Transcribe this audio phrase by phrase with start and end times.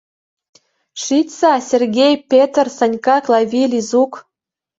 [1.03, 4.13] —Шичса, Сергей, Петр, Санька, Клави, Лизук!